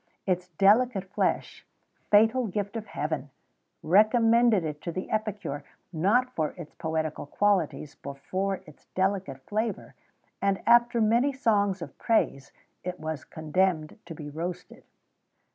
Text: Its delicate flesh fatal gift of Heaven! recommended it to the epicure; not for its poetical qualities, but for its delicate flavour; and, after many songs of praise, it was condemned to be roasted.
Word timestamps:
Its 0.25 0.47
delicate 0.47 1.05
flesh 1.13 1.63
fatal 2.09 2.47
gift 2.47 2.75
of 2.75 2.87
Heaven! 2.87 3.29
recommended 3.83 4.63
it 4.63 4.81
to 4.81 4.91
the 4.91 5.11
epicure; 5.11 5.63
not 5.93 6.33
for 6.33 6.55
its 6.57 6.73
poetical 6.73 7.27
qualities, 7.27 7.93
but 7.93 8.17
for 8.17 8.61
its 8.65 8.85
delicate 8.95 9.41
flavour; 9.45 9.93
and, 10.41 10.59
after 10.65 10.99
many 10.99 11.31
songs 11.31 11.83
of 11.83 11.95
praise, 11.99 12.51
it 12.83 12.99
was 12.99 13.23
condemned 13.25 13.99
to 14.07 14.15
be 14.15 14.27
roasted. 14.27 14.83